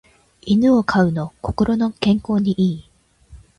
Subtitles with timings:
[0.41, 2.89] 犬を飼うの心の健康に良い